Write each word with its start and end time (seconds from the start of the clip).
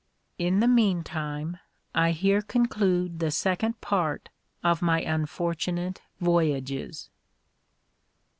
In 0.39 0.61
the 0.61 0.67
meantime, 0.67 1.57
I 1.93 2.09
here 2.09 2.41
conclude 2.41 3.19
the 3.19 3.29
Second 3.29 3.79
Part 3.81 4.29
of 4.63 4.81
my 4.81 4.99
unfortunate 4.99 6.01
Voyages. 6.19 7.11